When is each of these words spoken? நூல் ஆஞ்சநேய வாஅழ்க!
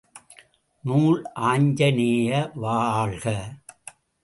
நூல் 0.83 1.19
ஆஞ்சநேய 1.49 2.31
வாஅழ்க! 2.55 3.25